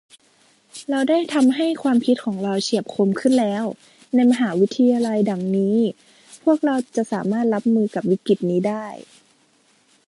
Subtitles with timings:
[0.89, 3.63] เราได้ทำให้ความคิดของเราเฉียบคมขึ้นแล้ว
[4.15, 5.93] ในมหาวิทยาลัยดังนั้น
[6.43, 8.85] พวกเราจะสามารถรับมือกับวิกฤตินี้ได้